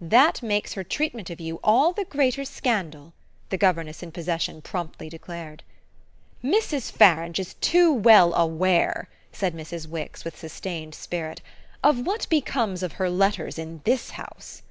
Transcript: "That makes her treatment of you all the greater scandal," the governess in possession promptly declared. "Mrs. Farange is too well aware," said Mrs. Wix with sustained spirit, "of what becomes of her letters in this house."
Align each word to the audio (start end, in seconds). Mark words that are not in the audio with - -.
"That 0.00 0.42
makes 0.42 0.72
her 0.72 0.82
treatment 0.82 1.28
of 1.28 1.38
you 1.38 1.60
all 1.62 1.92
the 1.92 2.06
greater 2.06 2.46
scandal," 2.46 3.12
the 3.50 3.58
governess 3.58 4.02
in 4.02 4.10
possession 4.10 4.62
promptly 4.62 5.10
declared. 5.10 5.62
"Mrs. 6.42 6.90
Farange 6.90 7.38
is 7.38 7.52
too 7.60 7.92
well 7.92 8.32
aware," 8.32 9.10
said 9.32 9.52
Mrs. 9.54 9.86
Wix 9.86 10.24
with 10.24 10.34
sustained 10.38 10.94
spirit, 10.94 11.42
"of 11.84 12.06
what 12.06 12.26
becomes 12.30 12.82
of 12.82 12.92
her 12.92 13.10
letters 13.10 13.58
in 13.58 13.82
this 13.84 14.12
house." 14.12 14.62